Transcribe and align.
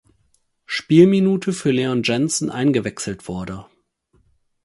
Spielminute 0.65 1.53
für 1.53 1.69
Leon 1.69 2.01
Jensen 2.01 2.49
eingewechselt 2.49 3.27
wurde. 3.27 3.67